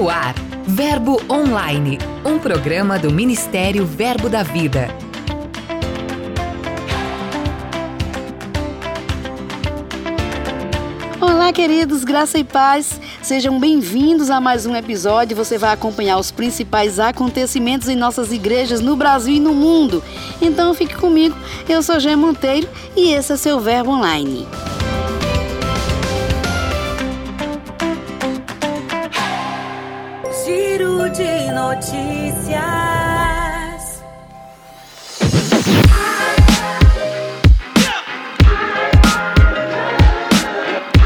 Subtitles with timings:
[0.00, 0.34] No ar,
[0.66, 4.88] Verbo Online, um programa do Ministério Verbo da Vida.
[11.20, 12.98] Olá, queridos, graça e paz.
[13.20, 15.36] Sejam bem-vindos a mais um episódio.
[15.36, 20.02] Você vai acompanhar os principais acontecimentos em nossas igrejas no Brasil e no mundo.
[20.40, 21.36] Então fique comigo.
[21.68, 24.48] Eu sou Gê Monteiro e esse é seu Verbo Online.
[31.52, 32.60] Notícias.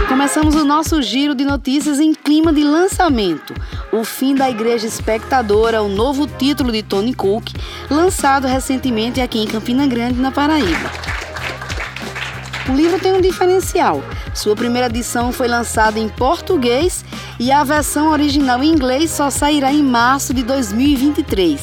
[0.09, 3.55] Começamos o nosso giro de notícias em clima de lançamento.
[3.93, 7.53] O fim da Igreja Espectadora, o novo título de Tony Cook,
[7.91, 10.91] lançado recentemente aqui em Campina Grande, na Paraíba.
[12.69, 14.03] O livro tem um diferencial.
[14.35, 17.05] Sua primeira edição foi lançada em português
[17.39, 21.61] e a versão original em inglês só sairá em março de 2023.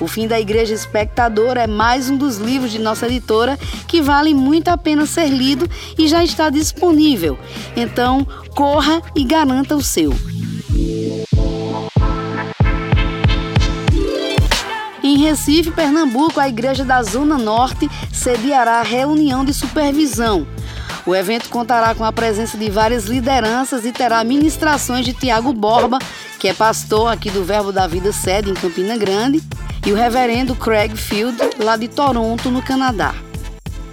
[0.00, 4.32] O Fim da Igreja Espectadora é mais um dos livros de nossa editora que vale
[4.32, 7.38] muito a pena ser lido e já está disponível.
[7.76, 10.14] Então, corra e garanta o seu.
[15.02, 20.46] Em Recife, Pernambuco, a Igreja da Zona Norte sediará a reunião de supervisão.
[21.06, 25.98] O evento contará com a presença de várias lideranças e terá ministrações de Tiago Borba,
[26.38, 29.42] que é pastor aqui do Verbo da Vida sede em Campina Grande,
[29.86, 33.14] e o reverendo Craig Field, lá de Toronto, no Canadá.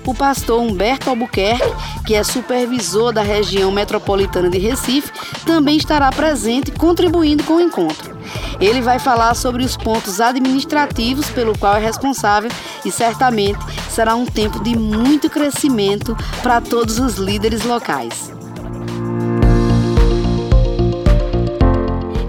[0.05, 1.69] O pastor Humberto Albuquerque,
[2.05, 5.11] que é supervisor da região metropolitana de Recife,
[5.45, 8.17] também estará presente contribuindo com o encontro.
[8.59, 12.49] Ele vai falar sobre os pontos administrativos pelo qual é responsável
[12.85, 13.59] e certamente
[13.97, 18.31] será um tempo de muito crescimento para todos os líderes locais.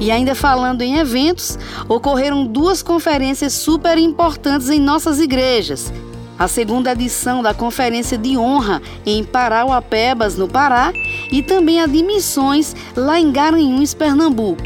[0.01, 5.93] E ainda falando em eventos, ocorreram duas conferências super importantes em nossas igrejas.
[6.39, 10.91] A segunda edição da Conferência de Honra em Parauapebas, no Pará,
[11.31, 14.63] e também a de Missões lá em Garanhuns, Pernambuco.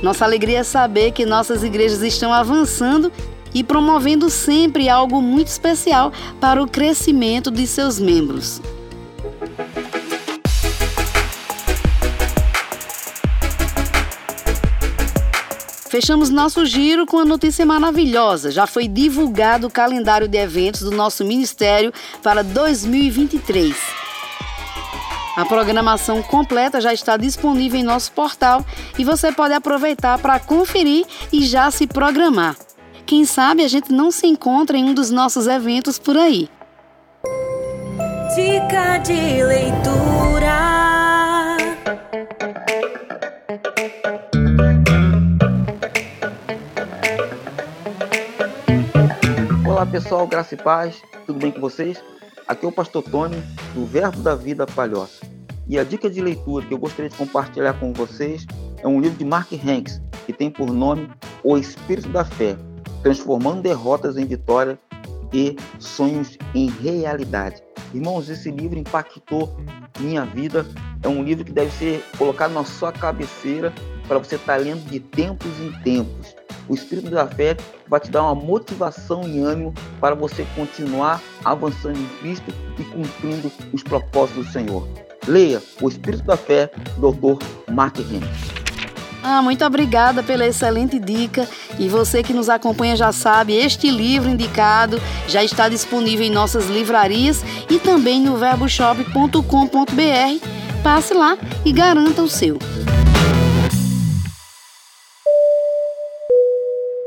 [0.00, 3.10] Nossa alegria é saber que nossas igrejas estão avançando
[3.56, 8.60] e promovendo sempre algo muito especial para o crescimento de seus membros.
[15.88, 18.50] Fechamos nosso giro com uma notícia maravilhosa.
[18.50, 23.74] Já foi divulgado o calendário de eventos do nosso ministério para 2023.
[25.34, 28.62] A programação completa já está disponível em nosso portal
[28.98, 32.65] e você pode aproveitar para conferir e já se programar.
[33.06, 36.50] Quem sabe a gente não se encontra em um dos nossos eventos por aí.
[38.34, 40.56] Dica de leitura.
[49.64, 52.02] Olá pessoal, graça e paz, tudo bem com vocês?
[52.48, 53.40] Aqui é o Pastor Tony,
[53.72, 55.24] do Verbo da Vida Palhoça.
[55.68, 58.44] E a dica de leitura que eu gostaria de compartilhar com vocês
[58.82, 61.08] é um livro de Mark Hanks, que tem por nome
[61.44, 62.56] O Espírito da Fé,
[63.02, 64.78] transformando derrotas em vitória
[65.32, 67.62] e sonhos em realidade.
[67.94, 69.56] Irmãos, esse livro impactou
[69.98, 70.66] minha vida.
[71.02, 73.72] É um livro que deve ser colocado na sua cabeceira
[74.06, 76.34] para você estar lendo de tempos em tempos.
[76.68, 77.56] O Espírito da Fé
[77.88, 83.52] vai te dar uma motivação e ânimo para você continuar avançando em Cristo e cumprindo
[83.72, 84.88] os propósitos do Senhor.
[85.28, 87.72] Leia O Espírito da Fé, Dr.
[87.72, 88.55] Mark Henry.
[89.28, 91.48] Ah, muito obrigada pela excelente dica.
[91.80, 96.68] E você que nos acompanha já sabe, este livro indicado já está disponível em nossas
[96.68, 99.42] livrarias e também no verboshop.com.br.
[100.80, 102.56] Passe lá e garanta o seu.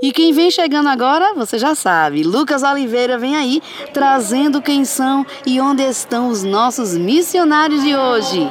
[0.02, 3.62] E quem vem chegando agora, você já sabe, Lucas Oliveira vem aí
[3.94, 8.50] trazendo quem são e onde estão os nossos missionários de hoje.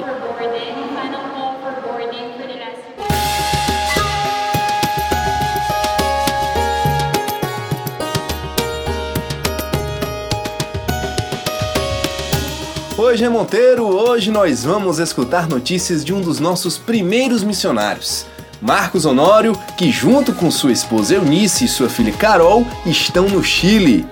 [13.00, 18.26] Hoje é Monteiro, hoje nós vamos escutar notícias de um dos nossos primeiros missionários.
[18.60, 24.04] Marcos Honório, que junto com sua esposa Eunice e sua filha Carol estão no Chile.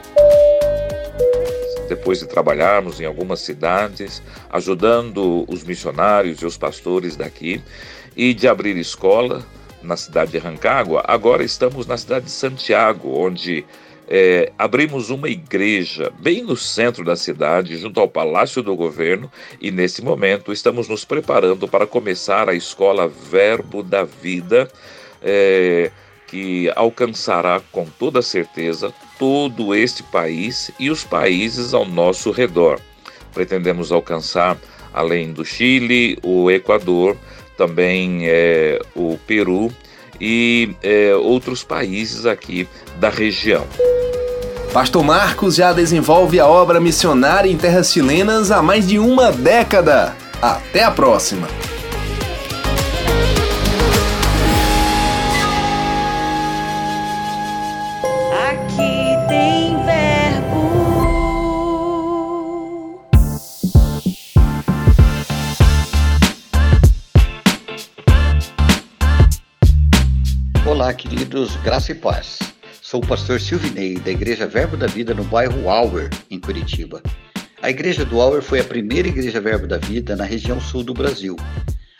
[1.89, 7.61] Depois de trabalharmos em algumas cidades, ajudando os missionários e os pastores daqui,
[8.17, 9.45] e de abrir escola
[9.83, 13.67] na cidade de Rancagua, agora estamos na cidade de Santiago, onde
[14.09, 19.31] é, abrimos uma igreja bem no centro da cidade, junto ao Palácio do Governo,
[19.61, 24.69] e nesse momento estamos nos preparando para começar a escola Verbo da Vida
[25.23, 25.91] é,
[26.27, 32.81] que alcançará com toda certeza todo este país e os países ao nosso redor.
[33.33, 34.57] Pretendemos alcançar,
[34.93, 37.17] além do Chile, o Equador,
[37.57, 39.73] também é, o Peru
[40.21, 42.69] e é, outros países aqui
[42.99, 43.67] da região.
[44.73, 50.15] Pastor Marcos já desenvolve a obra missionária em terras chilenas há mais de uma década.
[50.43, 51.49] Até a próxima!
[71.37, 72.39] Queridos, graça e paz.
[72.81, 77.03] Sou o pastor Silvinei, da Igreja Verbo da Vida no bairro Auer, em Curitiba.
[77.61, 80.95] A Igreja do Auer foi a primeira Igreja Verbo da Vida na região sul do
[80.95, 81.37] Brasil.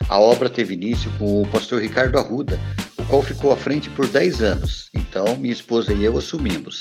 [0.09, 2.59] A obra teve início com o pastor Ricardo Arruda,
[2.97, 4.89] o qual ficou à frente por 10 anos.
[4.95, 6.79] Então, minha esposa e eu assumimos.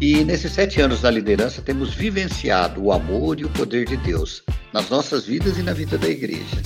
[0.00, 4.42] E nesses sete anos na liderança, temos vivenciado o amor e o poder de Deus
[4.72, 6.56] nas nossas vidas e na vida da igreja.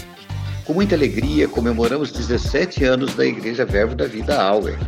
[0.64, 4.78] Com muita alegria, comemoramos 17 anos da Igreja Verbo da Vida Auer.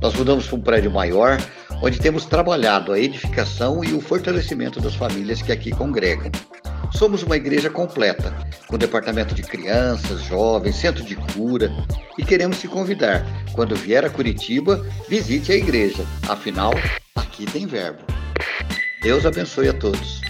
[0.00, 1.38] Nós mudamos para um prédio maior,
[1.80, 6.30] onde temos trabalhado a edificação e o fortalecimento das famílias que aqui congregam.
[6.92, 8.34] Somos uma igreja completa,
[8.66, 11.70] com departamento de crianças, jovens, centro de cura,
[12.18, 13.24] e queremos te convidar.
[13.52, 16.04] Quando vier a Curitiba, visite a igreja.
[16.28, 16.72] Afinal,
[17.14, 18.02] aqui tem verbo.
[19.00, 20.20] Deus abençoe a todos.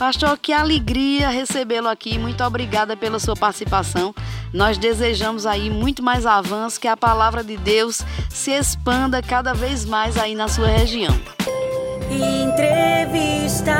[0.00, 2.18] Pastor, que alegria recebê-lo aqui.
[2.18, 4.14] Muito obrigada pela sua participação.
[4.50, 8.00] Nós desejamos aí muito mais avanço, que a palavra de Deus
[8.30, 11.14] se expanda cada vez mais aí na sua região.
[12.10, 13.76] Entrevista.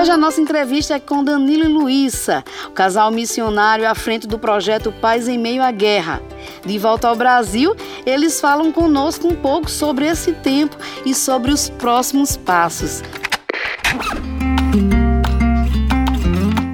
[0.00, 4.38] Hoje a nossa entrevista é com Danilo e Luísa, o casal missionário à frente do
[4.38, 6.22] projeto Paz em Meio à Guerra.
[6.64, 7.76] De volta ao Brasil,
[8.06, 10.74] eles falam conosco um pouco sobre esse tempo
[11.04, 13.02] e sobre os próximos passos.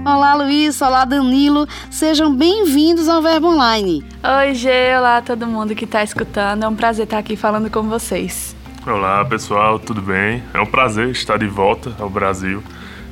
[0.04, 0.86] Olá, Luísa.
[0.86, 1.66] Olá, Danilo.
[1.90, 4.04] Sejam bem-vindos ao Verbo Online.
[4.22, 4.96] Oi, Gê.
[4.96, 6.62] Olá, todo mundo que está escutando.
[6.62, 8.54] É um prazer estar aqui falando com vocês.
[8.86, 9.80] Olá, pessoal.
[9.80, 10.44] Tudo bem?
[10.54, 12.62] É um prazer estar de volta ao Brasil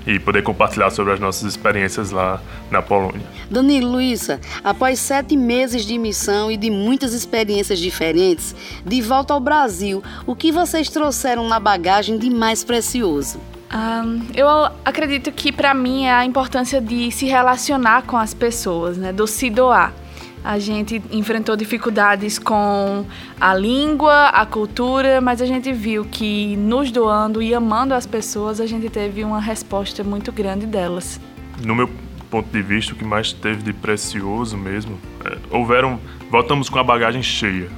[0.07, 2.41] e poder compartilhar sobre as nossas experiências lá
[2.71, 3.23] na Polônia.
[3.51, 8.55] Danilo, Luísa, após sete meses de missão e de muitas experiências diferentes,
[8.85, 13.41] de volta ao Brasil, o que vocês trouxeram na bagagem de mais precioso?
[13.71, 14.47] Ahn, eu
[14.85, 19.13] acredito que para mim é a importância de se relacionar com as pessoas, né?
[19.13, 19.93] Do se doar.
[20.45, 23.07] A gente enfrentou dificuldades com
[23.41, 28.61] a língua, a cultura, mas a gente viu que nos doando e amando as pessoas,
[28.61, 31.19] a gente teve uma resposta muito grande delas.
[31.65, 31.89] No meu
[32.31, 35.99] ponto de vista, o que mais teve de precioso mesmo, é, houveram,
[36.31, 37.71] voltamos com a bagagem cheia.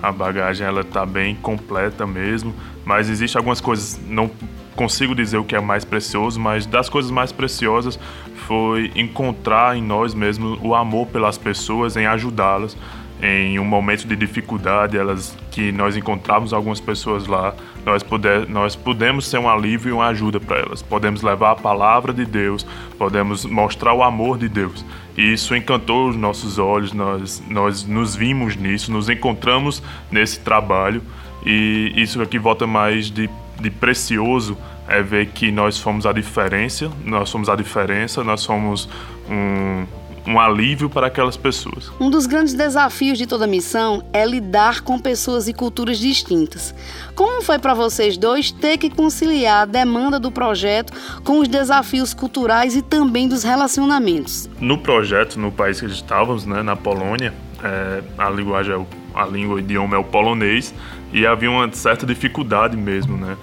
[0.00, 4.30] A bagagem ela está bem completa mesmo, mas existe algumas coisas não
[4.74, 7.98] consigo dizer o que é mais precioso, mas das coisas mais preciosas
[8.46, 12.76] foi encontrar em nós mesmos o amor pelas pessoas, em ajudá-las
[13.22, 17.54] em um momento de dificuldade, elas que nós encontramos algumas pessoas lá,
[17.86, 20.82] nós puder, nós podemos ser um alívio e uma ajuda para elas.
[20.82, 22.66] Podemos levar a palavra de Deus,
[22.98, 24.84] podemos mostrar o amor de Deus.
[25.16, 31.00] E isso encantou os nossos olhos, nós nós nos vimos nisso, nos encontramos nesse trabalho
[31.46, 33.30] e isso aqui volta mais de
[33.60, 34.56] de precioso
[34.88, 38.88] é ver que nós fomos a diferença, nós somos a diferença, nós somos
[39.28, 39.86] um,
[40.26, 41.90] um alívio para aquelas pessoas.
[42.00, 46.74] Um dos grandes desafios de toda missão é lidar com pessoas e culturas distintas.
[47.14, 50.92] Como foi para vocês dois ter que conciliar a demanda do projeto
[51.24, 54.48] com os desafios culturais e também dos relacionamentos?
[54.60, 57.32] No projeto, no país que estávamos, né, na Polônia,
[57.62, 60.74] é, a linguagem, é o, a língua, o idioma é o polonês
[61.12, 63.36] e havia uma certa dificuldade mesmo, né?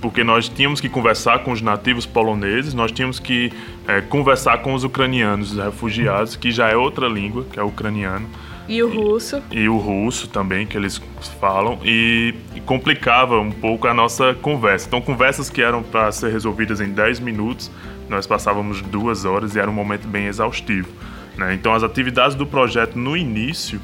[0.00, 3.52] porque nós tínhamos que conversar com os nativos poloneses, nós tínhamos que
[3.86, 7.68] é, conversar com os ucranianos, os refugiados, que já é outra língua, que é o
[7.68, 8.28] ucraniano.
[8.68, 9.42] E o russo.
[9.50, 11.00] E, e o russo também, que eles
[11.40, 14.86] falam, e, e, complicava um pouco a nossa conversa.
[14.86, 17.70] Então, conversas que eram para ser resolvidas em 10 minutos,
[18.08, 20.88] nós passávamos duas horas e era um momento bem exaustivo.
[21.36, 21.54] Né?
[21.54, 23.80] Então, as atividades do projeto no início,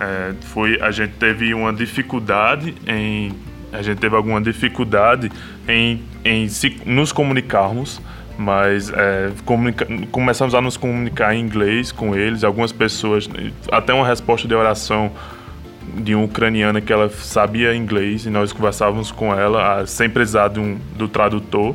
[0.00, 3.32] é, foi a gente teve uma dificuldade em
[3.72, 5.30] a gente teve alguma dificuldade
[5.68, 8.00] em, em se, nos comunicarmos,
[8.38, 13.28] mas é, comunica, começamos a nos comunicar em inglês com eles, algumas pessoas,
[13.70, 15.12] até uma resposta de oração
[15.96, 20.78] de uma ucraniana que ela sabia inglês e nós conversávamos com ela sem precisar um,
[20.96, 21.74] do tradutor.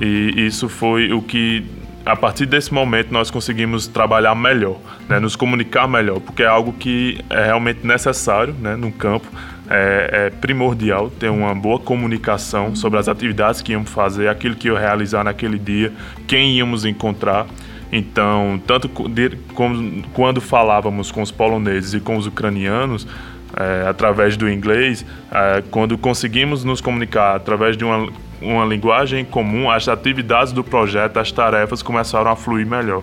[0.00, 1.66] E isso foi o que
[2.04, 4.78] a partir desse momento nós conseguimos trabalhar melhor,
[5.08, 9.26] né, nos comunicar melhor, porque é algo que é realmente necessário né, no campo.
[9.72, 14.66] É, é, primordial ter uma boa comunicação sobre as atividades que íamos fazer, aquilo que
[14.66, 15.92] ia realizar naquele dia,
[16.26, 17.46] quem íamos encontrar.
[17.92, 23.06] Então, tanto como, quando falávamos com os poloneses e com os ucranianos,
[23.56, 29.70] é, através do inglês, é, quando conseguimos nos comunicar através de uma uma linguagem comum,
[29.70, 33.02] as atividades do projeto, as tarefas começaram a fluir melhor.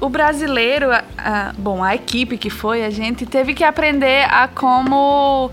[0.00, 4.48] O brasileiro, a, a, bom, a equipe que foi, a gente teve que aprender a
[4.48, 5.50] como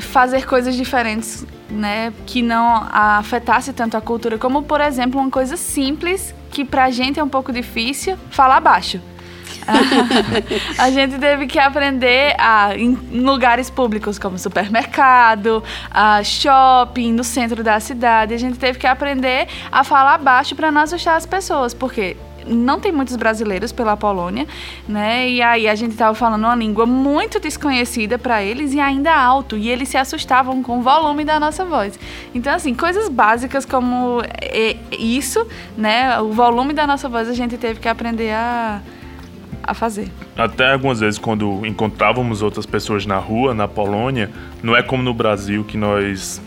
[0.00, 5.56] fazer coisas diferentes, né, que não afetasse tanto a cultura, como por exemplo uma coisa
[5.56, 9.00] simples que pra gente é um pouco difícil, falar baixo.
[10.78, 17.62] a gente teve que aprender a, em lugares públicos como supermercado, a shopping, no centro
[17.62, 18.34] da cidade.
[18.34, 22.78] A gente teve que aprender a falar baixo para não assustar as pessoas, porque não
[22.78, 24.46] tem muitos brasileiros pela Polônia,
[24.88, 25.28] né?
[25.28, 29.56] E aí a gente estava falando uma língua muito desconhecida para eles e ainda alto,
[29.56, 31.98] e eles se assustavam com o volume da nossa voz.
[32.34, 35.46] Então assim, coisas básicas como é, isso,
[35.76, 36.20] né?
[36.20, 38.80] O volume da nossa voz a gente teve que aprender a
[39.66, 40.08] a fazer.
[40.36, 44.30] Até algumas vezes, quando encontrávamos outras pessoas na rua, na Polônia,
[44.62, 46.40] não é como no Brasil que nós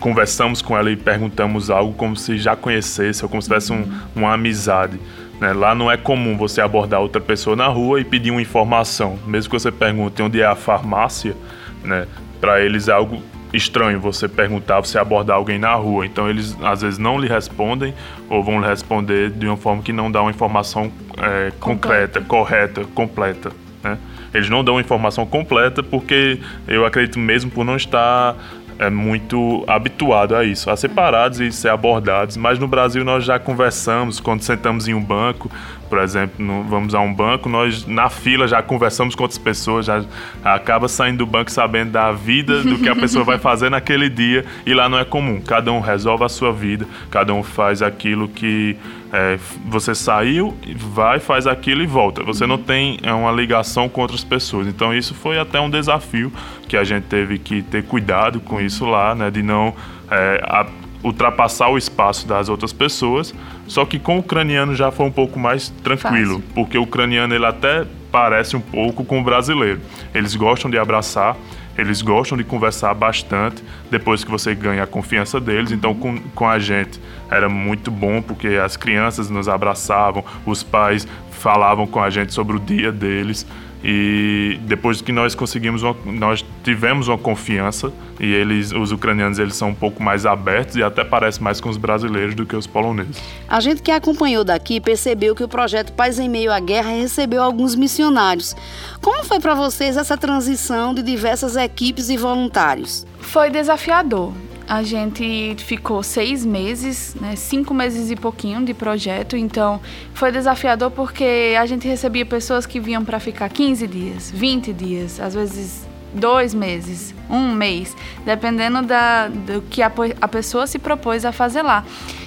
[0.00, 3.90] conversamos com ela e perguntamos algo como se já conhecesse ou como se tivesse um,
[4.14, 4.98] uma amizade.
[5.40, 5.52] Né?
[5.52, 9.18] Lá não é comum você abordar outra pessoa na rua e pedir uma informação.
[9.26, 11.36] Mesmo que você pergunte onde é a farmácia,
[11.82, 12.06] né?
[12.40, 13.22] para eles é algo
[13.56, 16.04] estranho você perguntar, você abordar alguém na rua.
[16.04, 17.94] Então eles às vezes não lhe respondem
[18.28, 22.84] ou vão lhe responder de uma forma que não dá uma informação é, concreta, correta,
[22.94, 23.52] completa.
[23.82, 23.98] Né?
[24.32, 28.34] Eles não dão informação completa porque eu acredito mesmo por não estar
[28.78, 32.36] é muito habituado a isso, a ser parados e ser abordados.
[32.36, 35.50] Mas no Brasil nós já conversamos quando sentamos em um banco,
[35.88, 39.86] por exemplo, no, vamos a um banco, nós na fila já conversamos com outras pessoas,
[39.86, 40.04] já
[40.42, 44.44] acaba saindo do banco sabendo da vida, do que a pessoa vai fazer naquele dia,
[44.66, 45.40] e lá não é comum.
[45.40, 48.76] Cada um resolve a sua vida, cada um faz aquilo que
[49.14, 52.24] é, você saiu, vai, faz aquilo e volta.
[52.24, 54.66] Você não tem é, uma ligação com outras pessoas.
[54.66, 56.32] Então isso foi até um desafio
[56.66, 59.72] que a gente teve que ter cuidado com isso lá, né, de não
[60.10, 60.66] é, a,
[61.04, 63.32] ultrapassar o espaço das outras pessoas.
[63.68, 66.52] Só que com o ucraniano já foi um pouco mais tranquilo, Fácil.
[66.52, 69.80] porque o ucraniano ele até parece um pouco com o brasileiro.
[70.12, 71.36] Eles gostam de abraçar,
[71.76, 75.72] eles gostam de conversar bastante depois que você ganha a confiança deles.
[75.72, 77.00] Então, com, com a gente
[77.30, 82.56] era muito bom porque as crianças nos abraçavam, os pais falavam com a gente sobre
[82.56, 83.46] o dia deles.
[83.86, 89.54] E depois que nós conseguimos, uma, nós tivemos uma confiança e eles, os ucranianos, eles
[89.54, 92.66] são um pouco mais abertos e até parece mais com os brasileiros do que os
[92.66, 93.22] poloneses.
[93.46, 97.42] A gente que acompanhou daqui percebeu que o projeto Paz em Meio à Guerra recebeu
[97.42, 98.56] alguns missionários.
[99.02, 103.06] Como foi para vocês essa transição de diversas equipes e voluntários?
[103.20, 104.32] Foi desafiador.
[104.66, 109.80] A gente ficou seis meses, né, cinco meses e pouquinho de projeto, então
[110.14, 115.20] foi desafiador porque a gente recebia pessoas que vinham para ficar 15 dias, 20 dias,
[115.20, 117.94] às vezes dois meses, um mês,
[118.24, 119.90] dependendo da, do que a,
[120.20, 121.84] a pessoa se propôs a fazer lá.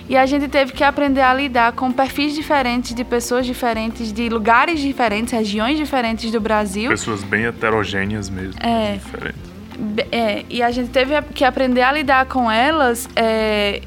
[0.10, 4.29] E a gente teve que aprender a lidar com perfis diferentes de pessoas diferentes, de
[4.29, 6.89] lugares diferentes, regiões diferentes do Brasil.
[6.89, 8.60] Pessoas bem heterogêneas mesmo.
[8.62, 8.94] É.
[8.94, 9.47] Diferentes.
[10.12, 13.81] É, e a gente teve que aprender a lidar com elas é,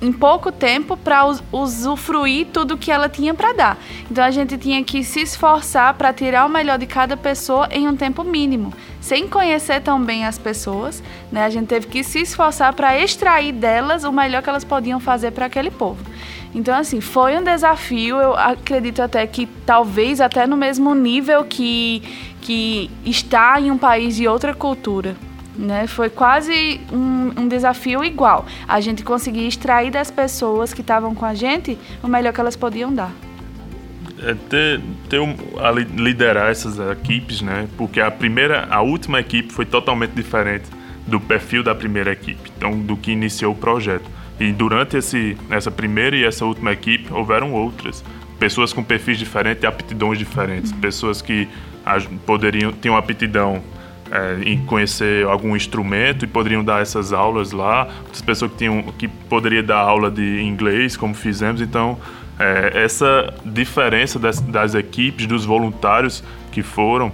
[0.00, 3.78] em pouco tempo para usufruir tudo que ela tinha para dar.
[4.10, 7.88] Então a gente tinha que se esforçar para tirar o melhor de cada pessoa em
[7.88, 11.02] um tempo mínimo, sem conhecer tão bem as pessoas.
[11.32, 11.44] Né?
[11.44, 15.30] A gente teve que se esforçar para extrair delas o melhor que elas podiam fazer
[15.30, 16.02] para aquele povo.
[16.54, 18.16] Então, assim, foi um desafio.
[18.16, 22.00] Eu acredito até que talvez até no mesmo nível que,
[22.40, 25.16] que está em um país de outra cultura.
[25.56, 25.86] Né?
[25.86, 28.44] Foi quase um, um, desafio igual.
[28.66, 32.56] A gente conseguir extrair das pessoas que estavam com a gente o melhor que elas
[32.56, 33.12] podiam dar.
[34.20, 35.34] É ter, ter um,
[35.96, 37.68] liderar essas equipes, né?
[37.76, 40.64] Porque a primeira, a última equipe foi totalmente diferente
[41.06, 44.10] do perfil da primeira equipe, então do que iniciou o projeto.
[44.40, 48.02] E durante esse, essa primeira e essa última equipe houveram outras
[48.38, 51.48] pessoas com perfis diferentes aptidões diferentes, pessoas que
[52.26, 53.62] poderiam ter uma aptidão
[54.14, 57.88] é, em conhecer algum instrumento e poderiam dar essas aulas lá.
[58.04, 61.60] Outras pessoas que, tinham, que poderiam dar aula de inglês, como fizemos.
[61.60, 61.98] Então,
[62.38, 67.12] é, essa diferença das, das, equipes, dos voluntários que foram,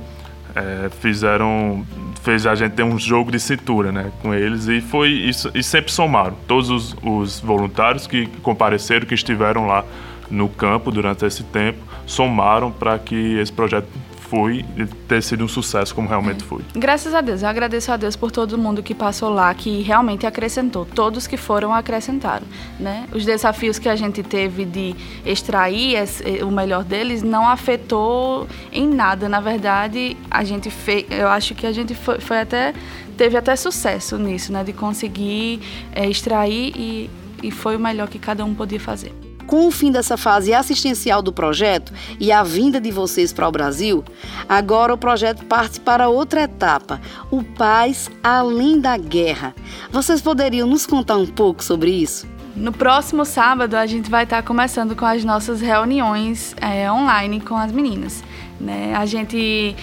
[0.55, 1.87] é, fizeram
[2.23, 5.63] fez a gente ter um jogo de cintura, né, com eles e foi isso e
[5.63, 9.87] sempre somaram todos os, os voluntários que compareceram, que estiveram lá
[10.31, 13.89] no campo durante esse tempo, somaram para que esse projeto
[14.31, 14.65] foi
[15.09, 16.63] ter sido um sucesso como realmente foi.
[16.73, 20.25] Graças a Deus, eu agradeço a Deus por todo mundo que passou lá, que realmente
[20.25, 22.47] acrescentou, todos que foram acrescentaram,
[22.79, 23.09] né?
[23.13, 24.95] Os desafios que a gente teve de
[25.27, 31.07] extrair esse, eh, o melhor deles não afetou em nada, na verdade, a gente fez,
[31.11, 32.73] eu acho que a gente foi, foi até
[33.17, 35.61] teve até sucesso nisso, né, de conseguir
[35.93, 37.11] é, extrair e,
[37.43, 39.30] e foi o melhor que cada um podia fazer.
[39.51, 43.51] Com o fim dessa fase assistencial do projeto e a vinda de vocês para o
[43.51, 44.05] Brasil,
[44.49, 47.01] agora o projeto parte para outra etapa,
[47.33, 49.53] o Paz Além da Guerra.
[49.91, 52.29] Vocês poderiam nos contar um pouco sobre isso?
[52.55, 57.57] No próximo sábado, a gente vai estar começando com as nossas reuniões é, online com
[57.57, 58.23] as meninas.
[58.61, 58.95] Né?
[58.95, 59.75] A gente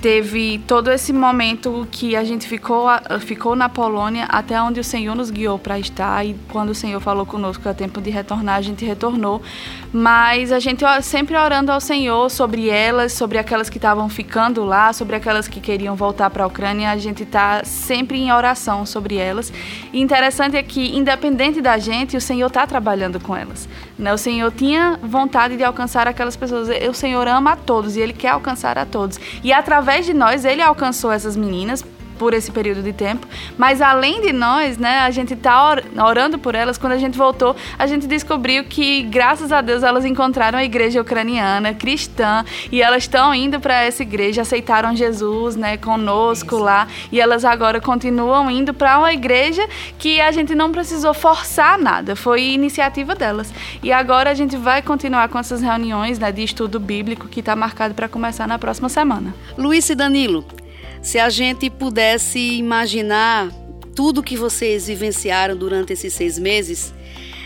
[0.00, 2.86] teve todo esse momento que a gente ficou,
[3.20, 7.00] ficou na Polônia até onde o Senhor nos guiou para estar e quando o Senhor
[7.00, 9.40] falou conosco que é tempo de retornar, a gente retornou.
[9.92, 14.92] Mas a gente sempre orando ao Senhor sobre elas, sobre aquelas que estavam ficando lá,
[14.92, 19.16] sobre aquelas que queriam voltar para a Ucrânia, a gente está sempre em oração sobre
[19.16, 19.52] elas.
[19.92, 23.68] E interessante é que, independente da gente, o Senhor está trabalhando com elas.
[23.98, 24.12] Né?
[24.12, 26.68] O Senhor tinha vontade de alcançar aquelas pessoas.
[26.88, 29.18] O Senhor ama a todos e Ele quer alcançar a todos.
[29.42, 31.84] E através através de nós, ele alcançou essas meninas
[32.18, 33.26] por esse período de tempo.
[33.56, 36.78] Mas além de nós, né, a gente tá orando por elas.
[36.78, 41.00] Quando a gente voltou, a gente descobriu que, graças a Deus, elas encontraram a igreja
[41.00, 47.20] ucraniana, cristã, e elas estão indo para essa igreja, aceitaram Jesus, né, conosco lá, e
[47.20, 49.66] elas agora continuam indo para uma igreja
[49.98, 53.52] que a gente não precisou forçar nada, foi iniciativa delas.
[53.82, 57.54] E agora a gente vai continuar com essas reuniões, né, de estudo bíblico que está
[57.54, 59.34] marcado para começar na próxima semana.
[59.56, 60.44] Luiz e Danilo,
[61.06, 63.52] se a gente pudesse imaginar
[63.94, 66.92] tudo que vocês vivenciaram durante esses seis meses,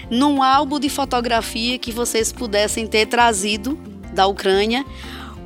[0.09, 3.79] num álbum de fotografia que vocês pudessem ter trazido
[4.15, 4.83] da Ucrânia,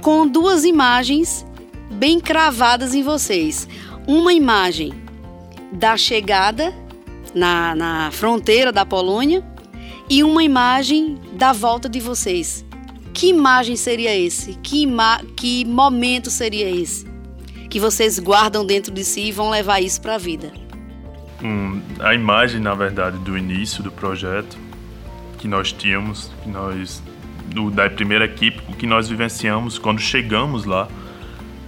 [0.00, 1.44] com duas imagens
[1.90, 3.66] bem cravadas em vocês.
[4.06, 4.92] Uma imagem
[5.72, 6.72] da chegada
[7.34, 9.44] na, na fronteira da Polônia
[10.08, 12.64] e uma imagem da volta de vocês.
[13.12, 14.54] Que imagem seria esse?
[14.62, 14.86] Que,
[15.36, 17.12] que momento seria esse?
[17.74, 20.52] Que vocês guardam dentro de si e vão levar isso para a vida?
[21.42, 24.56] Hum, a imagem, na verdade, do início do projeto
[25.38, 27.02] que nós tínhamos, que nós
[27.46, 30.86] do, da primeira equipe, o que nós vivenciamos quando chegamos lá,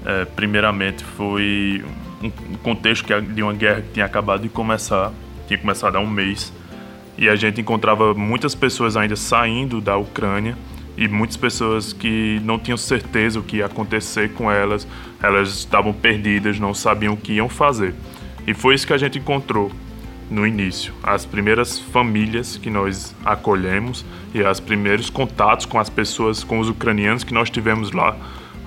[0.05, 1.85] é, primeiramente foi
[2.23, 5.13] um, um contexto que, de uma guerra que tinha acabado de começar,
[5.49, 6.53] tinha começado há um mês,
[7.19, 10.57] e a gente encontrava muitas pessoas ainda saindo da Ucrânia
[10.97, 14.87] e muitas pessoas que não tinham certeza o que ia acontecer com elas,
[15.23, 17.95] elas estavam perdidas, não sabiam o que iam fazer.
[18.47, 19.71] E foi isso que a gente encontrou
[20.31, 20.95] no início.
[21.03, 24.05] As primeiras famílias que nós acolhemos
[24.35, 28.17] e os primeiros contatos com as pessoas, com os ucranianos que nós tivemos lá,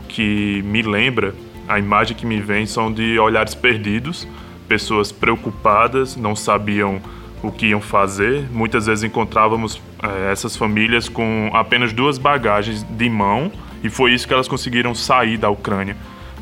[0.08, 1.34] que me lembra,
[1.68, 4.28] a imagem que me vem são de olhares perdidos,
[4.68, 7.02] pessoas preocupadas, não sabiam
[7.42, 8.48] o que iam fazer.
[8.52, 13.52] Muitas vezes encontrávamos é, essas famílias com apenas duas bagagens de mão
[13.84, 15.96] e foi isso que elas conseguiram sair da Ucrânia.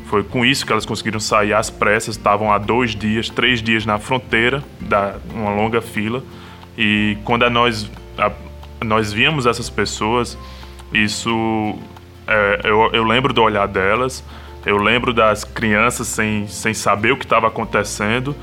[0.06, 2.16] Foi com isso que elas conseguiram sair às pressas.
[2.16, 6.22] Estavam há dois dias, três dias na fronteira, da uma longa fila.
[6.76, 8.32] E quando nós a,
[8.82, 10.38] nós víamos essas pessoas,
[10.92, 11.78] isso
[12.26, 14.24] é, eu, eu lembro do olhar delas.
[14.66, 18.34] Eu lembro das crianças sem, sem saber o que estava acontecendo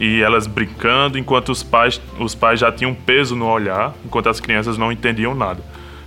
[0.00, 4.40] e elas brincando, enquanto os pais, os pais já tinham peso no olhar, enquanto as
[4.40, 5.62] crianças não entendiam nada.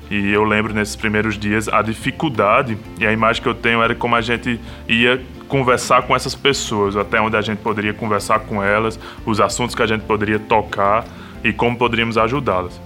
[0.10, 3.94] E eu lembro nesses primeiros dias a dificuldade, e a imagem que eu tenho era
[3.94, 8.64] como a gente ia conversar com essas pessoas, até onde a gente poderia conversar com
[8.64, 11.06] elas, os assuntos que a gente poderia tocar
[11.44, 12.82] e como poderíamos ajudá-las.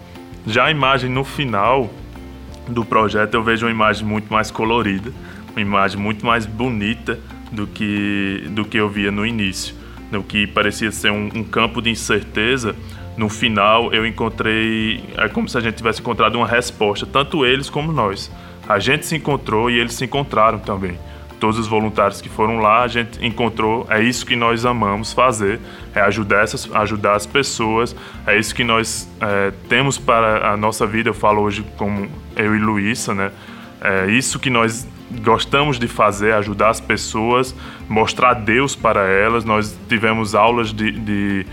[0.46, 1.90] Já a imagem no final
[2.68, 5.14] do projeto, eu vejo uma imagem muito mais colorida,
[5.54, 7.18] uma imagem muito mais bonita
[7.50, 9.74] do que, do que eu via no início
[10.12, 12.76] no que parecia ser um, um, campo de incerteza,
[13.18, 17.70] no final eu encontrei, é como se a gente tivesse encontrado uma resposta, tanto eles
[17.70, 18.32] como nós.
[18.68, 20.98] A gente se encontrou e eles se encontraram também.
[21.40, 25.60] Todos os voluntários que foram lá, a gente encontrou, é isso que nós amamos fazer,
[25.94, 30.86] é ajudar, essas, ajudar as pessoas, é isso que nós é, temos para a nossa
[30.88, 31.10] vida.
[31.10, 33.32] Eu falo hoje como eu e Luísa, né?
[33.80, 34.88] É isso que nós
[35.22, 37.56] gostamos de fazer, ajudar as pessoas,
[37.88, 39.44] mostrar Deus para elas.
[39.46, 41.46] Nós tivemos aulas de, de,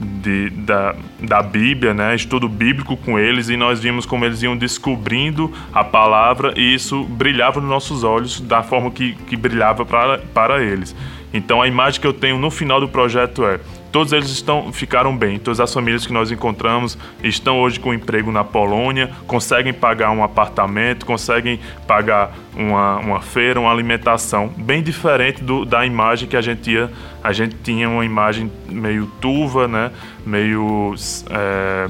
[0.00, 2.14] de, da, da Bíblia, né?
[2.14, 7.04] estudo bíblico com eles, e nós vimos como eles iam descobrindo a palavra e isso
[7.04, 10.94] brilhava nos nossos olhos da forma que, que brilhava para, para eles.
[11.32, 13.58] Então a imagem que eu tenho no final do projeto é
[13.92, 15.38] todos eles estão ficaram bem.
[15.38, 20.24] Todas as famílias que nós encontramos estão hoje com emprego na Polônia, conseguem pagar um
[20.24, 26.40] apartamento, conseguem pagar uma, uma feira, uma alimentação, bem diferente do, da imagem que a
[26.40, 26.90] gente tinha.
[27.22, 29.92] A gente tinha uma imagem meio turva, né?
[30.26, 30.94] meio
[31.30, 31.88] é,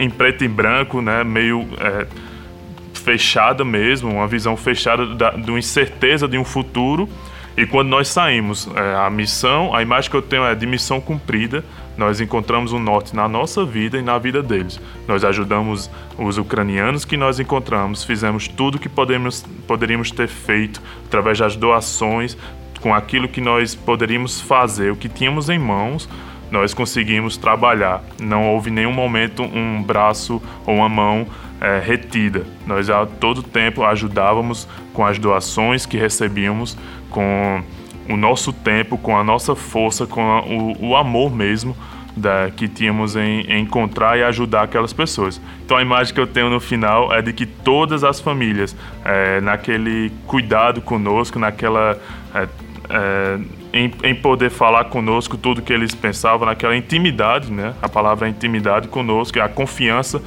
[0.00, 1.22] em preto e branco, né?
[1.24, 2.06] meio é,
[2.94, 7.08] fechada mesmo, uma visão fechada da, de uma incerteza de um futuro
[7.56, 11.00] e quando nós saímos, é, a missão, a imagem que eu tenho é de missão
[11.00, 11.64] cumprida.
[11.96, 14.80] Nós encontramos um norte na nossa vida e na vida deles.
[15.06, 15.88] Nós ajudamos
[16.18, 22.36] os ucranianos que nós encontramos, fizemos tudo que podemos, poderíamos ter feito através das doações,
[22.80, 26.08] com aquilo que nós poderíamos fazer, o que tínhamos em mãos,
[26.54, 28.00] nós conseguimos trabalhar.
[28.20, 31.26] Não houve nenhum momento um braço ou uma mão
[31.60, 32.46] é, retida.
[32.64, 36.78] Nós a todo tempo ajudávamos com as doações que recebíamos,
[37.10, 37.60] com
[38.08, 41.76] o nosso tempo, com a nossa força, com a, o, o, amor mesmo
[42.16, 45.40] da, que tínhamos em, em, encontrar e ajudar aquelas pessoas.
[45.64, 49.40] Então a imagem que eu tenho no final é de que todas as famílias, é,
[49.40, 51.98] naquele cuidado conosco, naquela.
[52.32, 52.48] É,
[52.90, 57.74] é, em, em, poder falar conosco tudo que eles pensavam, naquela intimidade, né?
[57.82, 60.22] A palavra intimidade conosco, é a confiança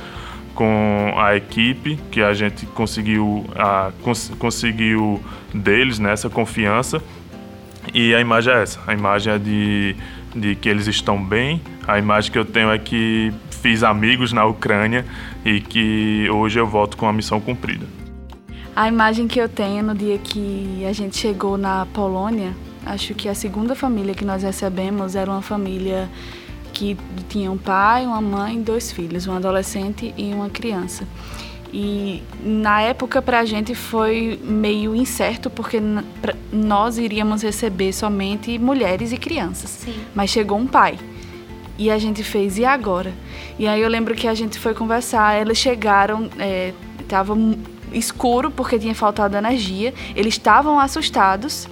[0.54, 7.02] com a equipe que a gente conseguiu, a, cons, conseguiu deles nessa confiança.
[7.94, 9.96] E a imagem é essa: a imagem é de,
[10.36, 11.62] de que eles estão bem.
[11.88, 13.32] A imagem que eu tenho é que
[13.62, 15.06] fiz amigos na Ucrânia
[15.46, 17.86] e que hoje eu volto com a missão cumprida.
[18.76, 22.54] A imagem que eu tenho no dia que a gente chegou na Polônia,
[22.88, 26.10] acho que a segunda família que nós recebemos era uma família
[26.74, 26.98] que
[27.28, 31.08] tinha um pai, uma mãe, dois filhos, um adolescente e uma criança.
[31.74, 35.82] E na época para a gente foi meio incerto porque
[36.52, 39.70] nós iríamos receber somente mulheres e crianças.
[39.70, 39.96] Sim.
[40.16, 40.98] Mas chegou um pai.
[41.78, 43.14] E a gente fez, e agora?
[43.60, 46.30] E aí eu lembro que a gente foi conversar, eles chegaram,
[47.00, 51.68] estava é, escuro porque tinha faltado energia, eles estavam assustados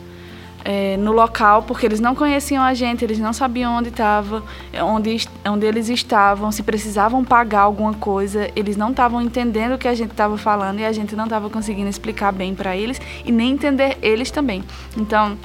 [0.65, 4.43] é, no local, porque eles não conheciam a gente, eles não sabiam onde estava,
[4.81, 9.87] onde, onde eles estavam, se precisavam pagar alguma coisa, eles não estavam entendendo o que
[9.87, 13.31] a gente estava falando e a gente não estava conseguindo explicar bem para eles e
[13.31, 14.63] nem entender eles também.
[14.97, 15.37] Então,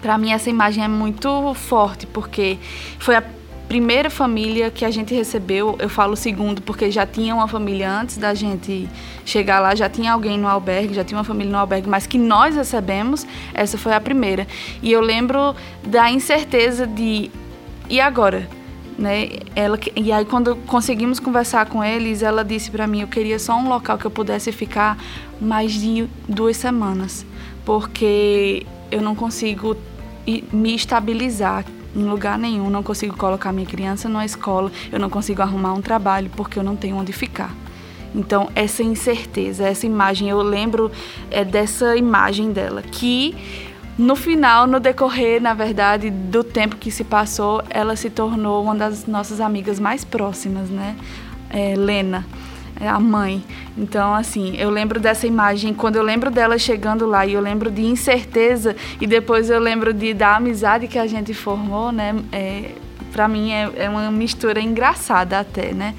[0.00, 2.58] para mim essa imagem é muito forte porque
[2.98, 3.35] foi a
[3.68, 8.16] primeira família que a gente recebeu, eu falo segundo porque já tinha uma família antes
[8.16, 8.88] da gente
[9.24, 12.18] chegar lá, já tinha alguém no albergue, já tinha uma família no albergue, mas que
[12.18, 14.46] nós recebemos, essa foi a primeira.
[14.82, 17.30] E eu lembro da incerteza de
[17.88, 18.48] e agora?
[18.98, 19.28] Né?
[19.54, 23.56] Ela, e aí quando conseguimos conversar com eles, ela disse para mim, eu queria só
[23.56, 24.96] um local que eu pudesse ficar
[25.40, 27.26] mais de duas semanas,
[27.64, 29.76] porque eu não consigo
[30.52, 31.64] me estabilizar
[31.96, 35.80] em lugar nenhum, não consigo colocar minha criança numa escola, eu não consigo arrumar um
[35.80, 37.52] trabalho porque eu não tenho onde ficar.
[38.14, 40.90] Então, essa incerteza, essa imagem, eu lembro
[41.30, 43.34] é, dessa imagem dela, que
[43.98, 48.74] no final, no decorrer, na verdade, do tempo que se passou, ela se tornou uma
[48.74, 50.96] das nossas amigas mais próximas, né?
[51.48, 52.24] É, Lena.
[52.78, 53.42] É a mãe.
[53.76, 57.70] Então, assim, eu lembro dessa imagem, quando eu lembro dela chegando lá e eu lembro
[57.70, 62.14] de incerteza e depois eu lembro de, da amizade que a gente formou, né?
[62.30, 62.72] É,
[63.12, 65.94] para mim é, é uma mistura engraçada até, né?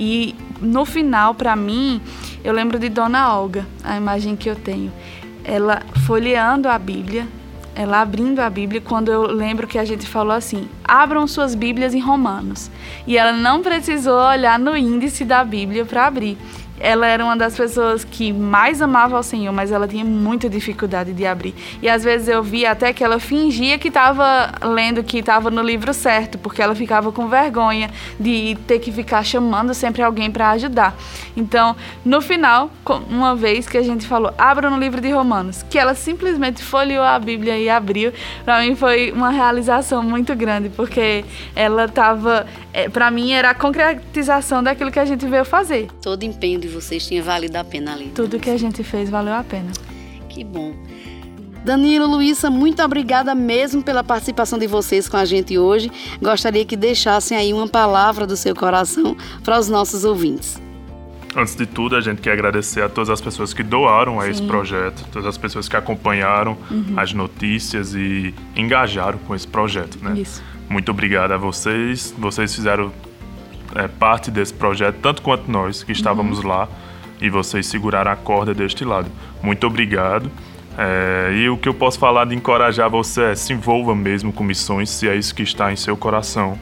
[0.00, 2.00] E no final, para mim,
[2.42, 4.90] eu lembro de Dona Olga, a imagem que eu tenho.
[5.44, 7.26] Ela folheando a Bíblia,
[7.74, 11.94] ela abrindo a Bíblia, quando eu lembro que a gente falou assim: abram suas Bíblias
[11.94, 12.70] em Romanos.
[13.06, 16.36] E ela não precisou olhar no índice da Bíblia para abrir
[16.82, 21.12] ela era uma das pessoas que mais amava ao Senhor, mas ela tinha muita dificuldade
[21.12, 21.54] de abrir.
[21.80, 25.62] E às vezes eu via até que ela fingia que estava lendo, que estava no
[25.62, 30.50] livro certo, porque ela ficava com vergonha de ter que ficar chamando sempre alguém para
[30.50, 30.96] ajudar.
[31.36, 32.68] Então, no final,
[33.08, 37.04] uma vez que a gente falou, abra no livro de Romanos, que ela simplesmente folheou
[37.04, 38.12] a Bíblia e abriu,
[38.44, 43.54] para mim foi uma realização muito grande, porque ela estava, é, para mim, era a
[43.54, 45.86] concretização daquilo que a gente veio fazer.
[46.02, 48.10] Todo empenho de vocês tinha valido a pena ali.
[48.14, 49.70] Tudo que a gente fez valeu a pena.
[50.28, 50.74] Que bom.
[51.64, 55.90] Danilo, Luísa, muito obrigada mesmo pela participação de vocês com a gente hoje.
[56.20, 60.60] Gostaria que deixassem aí uma palavra do seu coração para os nossos ouvintes.
[61.36, 64.30] Antes de tudo, a gente quer agradecer a todas as pessoas que doaram a Sim.
[64.30, 66.94] esse projeto, todas as pessoas que acompanharam uhum.
[66.96, 69.98] as notícias e engajaram com esse projeto.
[70.02, 70.20] Né?
[70.20, 70.42] Isso.
[70.68, 72.12] Muito obrigado a vocês.
[72.18, 72.92] Vocês fizeram
[73.74, 76.48] é, parte desse projeto, tanto quanto nós que estávamos uhum.
[76.48, 76.68] lá
[77.20, 79.10] e vocês seguraram a corda deste lado.
[79.42, 80.30] Muito obrigado.
[80.76, 84.42] É, e o que eu posso falar de encorajar você é se envolva mesmo com
[84.42, 86.58] missões, se é isso que está em seu coração.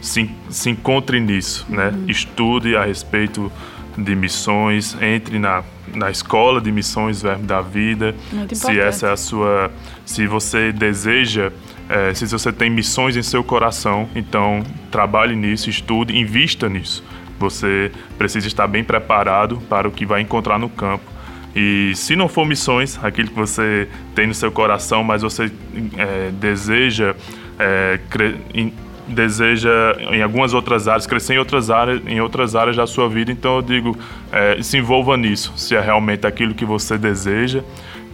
[0.00, 1.86] Se, se encontre nisso, né?
[1.86, 1.92] uhum.
[1.92, 2.04] né?
[2.08, 3.50] Estude a respeito
[3.96, 5.62] de missões, entre na,
[5.94, 8.14] na escola de missões Verbo da Vida.
[8.32, 9.70] Muito se essa é a sua.
[10.04, 11.52] Se você deseja,
[11.88, 17.02] é, se você tem missões em seu coração, então trabalhe nisso, estude, invista nisso.
[17.40, 21.10] Você precisa estar bem preparado para o que vai encontrar no campo.
[21.56, 25.50] E se não for missões, aquilo que você tem no seu coração, mas você
[25.96, 27.14] é, deseja
[27.58, 27.98] é,
[29.08, 29.70] deseja
[30.12, 33.56] em algumas outras áreas crescer em outras áreas em outras áreas da sua vida então
[33.56, 33.98] eu digo
[34.30, 37.62] é, se envolva nisso se é realmente aquilo que você deseja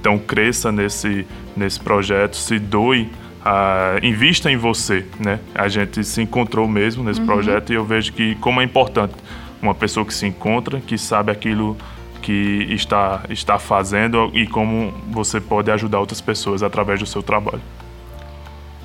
[0.00, 3.08] então cresça nesse nesse projeto se doe
[3.48, 7.26] uh, invista em você né a gente se encontrou mesmo nesse uhum.
[7.26, 9.14] projeto e eu vejo que como é importante
[9.61, 11.76] uma pessoa que se encontra que sabe aquilo
[12.28, 17.62] que está, está fazendo e como você pode ajudar outras pessoas através do seu trabalho.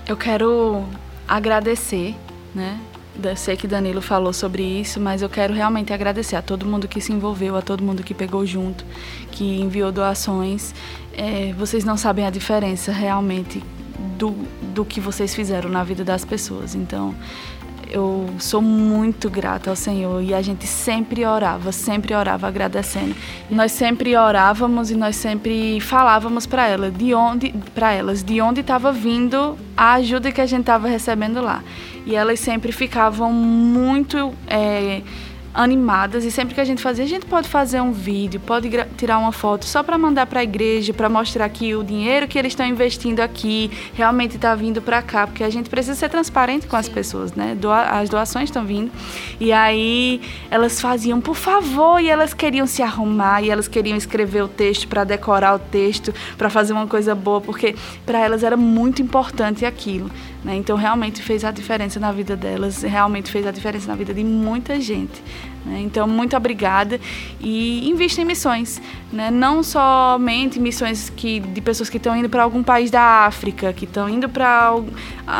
[0.07, 0.85] Eu quero
[1.27, 2.15] agradecer,
[2.53, 2.79] né?
[3.21, 6.87] Eu sei que Danilo falou sobre isso, mas eu quero realmente agradecer a todo mundo
[6.87, 8.83] que se envolveu, a todo mundo que pegou junto,
[9.29, 10.73] que enviou doações.
[11.11, 13.61] É, vocês não sabem a diferença realmente
[14.17, 14.31] do,
[14.73, 16.75] do que vocês fizeram na vida das pessoas.
[16.75, 17.13] Então,
[17.93, 23.15] eu sou muito grata ao Senhor e a gente sempre orava, sempre orava agradecendo.
[23.51, 28.61] Nós sempre orávamos e nós sempre falávamos para ela de onde, para elas, de onde
[28.61, 31.63] estava vindo a ajuda que a gente estava recebendo lá.
[32.05, 35.03] E elas sempre ficavam muito é,
[35.53, 39.19] animadas e sempre que a gente fazia, a gente pode fazer um vídeo, pode tirar
[39.19, 42.53] uma foto só para mandar para a igreja, para mostrar que o dinheiro que eles
[42.53, 46.75] estão investindo aqui realmente está vindo para cá, porque a gente precisa ser transparente com
[46.75, 47.55] as pessoas, né?
[47.55, 48.91] Doa as doações estão vindo.
[49.39, 54.43] E aí elas faziam, por favor, e elas queriam se arrumar e elas queriam escrever
[54.43, 58.57] o texto para decorar o texto, para fazer uma coisa boa, porque para elas era
[58.57, 60.09] muito importante aquilo.
[60.43, 60.55] Né?
[60.55, 64.23] Então, realmente fez a diferença na vida delas, realmente fez a diferença na vida de
[64.23, 65.21] muita gente.
[65.65, 65.79] Né?
[65.81, 66.99] Então, muito obrigada
[67.39, 69.31] e invista em missões, né?
[69.31, 73.85] não somente missões que, de pessoas que estão indo para algum país da África, que
[73.85, 74.73] estão indo para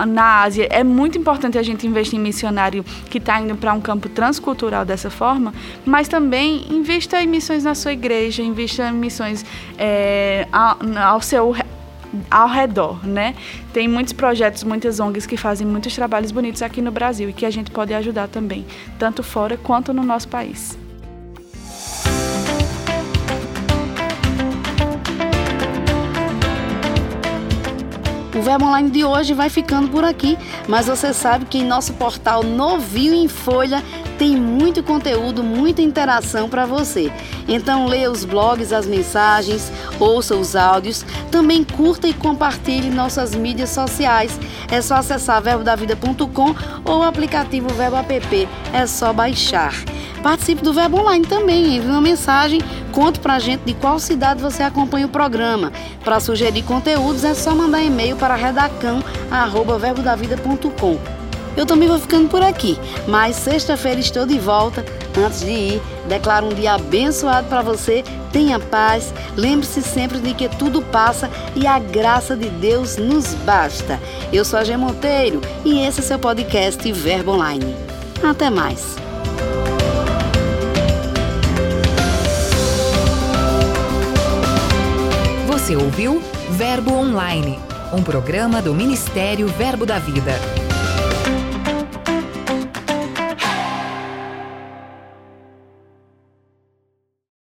[0.07, 0.67] na Ásia.
[0.71, 4.85] É muito importante a gente investir em missionário que está indo para um campo transcultural
[4.85, 5.53] dessa forma,
[5.85, 9.45] mas também invista em missões na sua igreja, invista em missões
[9.77, 11.53] é, ao, ao seu
[12.30, 13.36] ao redor, né?
[13.71, 17.45] Tem muitos projetos, muitas ONGs que fazem muitos trabalhos bonitos aqui no Brasil e que
[17.45, 18.65] a gente pode ajudar também,
[18.99, 20.78] tanto fora quanto no nosso país.
[28.36, 31.93] O Verbo Online de hoje vai ficando por aqui, mas você sabe que em nosso
[31.93, 33.84] portal novinho em folha
[34.23, 37.12] tem muito conteúdo, muita interação para você.
[37.45, 43.71] Então leia os blogs, as mensagens, ouça os áudios, também curta e compartilhe nossas mídias
[43.71, 44.39] sociais.
[44.71, 46.55] É só acessar verbodavida.com
[46.86, 49.73] ou o aplicativo Verbo App, é só baixar.
[50.23, 52.62] Participe do Verbo Online também, envie uma mensagem,
[52.93, 55.73] conte pra gente de qual cidade você acompanha o programa.
[56.01, 61.22] Para sugerir conteúdos é só mandar e-mail para redacão@verbodavida.com.
[61.55, 64.83] Eu também vou ficando por aqui, mas sexta-feira estou de volta.
[65.17, 68.03] Antes de ir, declaro um dia abençoado para você.
[68.31, 69.13] Tenha paz.
[69.37, 73.99] Lembre-se sempre de que tudo passa e a graça de Deus nos basta.
[74.31, 77.75] Eu sou a G Monteiro e esse é seu podcast Verbo Online.
[78.23, 78.95] Até mais.
[85.47, 87.59] Você ouviu Verbo Online,
[87.93, 90.33] um programa do Ministério Verbo da Vida.